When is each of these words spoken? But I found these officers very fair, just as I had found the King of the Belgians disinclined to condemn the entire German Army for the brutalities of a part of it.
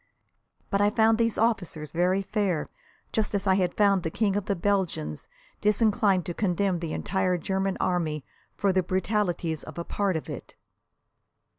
But 0.71 0.81
I 0.81 0.89
found 0.89 1.19
these 1.19 1.37
officers 1.37 1.91
very 1.91 2.23
fair, 2.23 2.69
just 3.13 3.35
as 3.35 3.45
I 3.45 3.53
had 3.53 3.77
found 3.77 4.01
the 4.01 4.09
King 4.09 4.35
of 4.35 4.45
the 4.45 4.55
Belgians 4.55 5.27
disinclined 5.61 6.25
to 6.25 6.33
condemn 6.33 6.79
the 6.79 6.91
entire 6.93 7.37
German 7.37 7.77
Army 7.79 8.25
for 8.55 8.73
the 8.73 8.81
brutalities 8.81 9.61
of 9.61 9.77
a 9.77 9.83
part 9.83 10.15
of 10.15 10.27
it. 10.27 10.55